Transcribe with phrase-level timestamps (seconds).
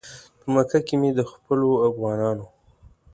[0.39, 2.45] په مکه کې مې د خپلو افغانانو.